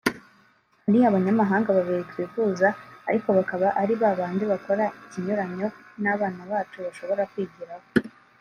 Hari 0.83 0.99
abanyamahanga 1.09 1.69
babiri 1.77 2.01
twifuza 2.11 2.67
ariko 3.09 3.27
bakaba 3.37 3.67
ari 3.81 3.93
ba 4.01 4.09
bandi 4.19 4.43
bakora 4.51 4.83
ikinyuranyo 5.05 5.67
n’abana 6.01 6.41
bacu 6.51 6.77
bashobora 6.85 7.23
kwigiraho 7.31 7.87